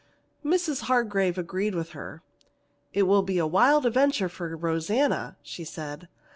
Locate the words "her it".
1.91-3.03